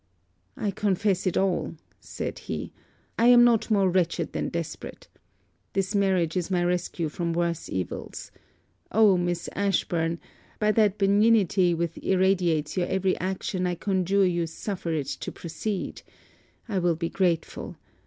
[0.57, 2.73] 'I confess it all,' said he,
[3.19, 5.07] 'I am not more wretched than desperate.
[5.73, 8.31] This marriage is my resource from worse evils.
[8.91, 10.19] Oh, Miss Ashburn!
[10.57, 16.01] by that benignity which irradiates your every action I conjure you suffer it to proceed!
[16.67, 17.75] I will be grateful.